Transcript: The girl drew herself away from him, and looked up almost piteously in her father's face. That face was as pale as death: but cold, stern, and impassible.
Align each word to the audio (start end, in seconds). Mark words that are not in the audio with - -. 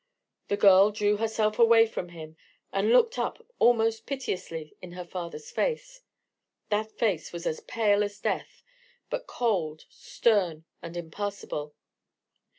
The 0.47 0.57
girl 0.57 0.89
drew 0.89 1.17
herself 1.17 1.59
away 1.59 1.85
from 1.85 2.09
him, 2.09 2.35
and 2.73 2.89
looked 2.89 3.19
up 3.19 3.45
almost 3.59 4.07
piteously 4.07 4.73
in 4.81 4.93
her 4.93 5.05
father's 5.05 5.51
face. 5.51 6.01
That 6.69 6.89
face 6.91 7.31
was 7.31 7.45
as 7.45 7.59
pale 7.59 8.03
as 8.03 8.17
death: 8.19 8.63
but 9.11 9.27
cold, 9.27 9.85
stern, 9.91 10.65
and 10.81 10.97
impassible. 10.97 11.75